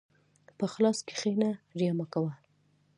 په 0.57 0.63
اخلاص 0.69 0.97
کښېنه، 1.07 1.49
ریا 1.79 1.91
مه 1.97 2.05
کوه. 2.13 2.31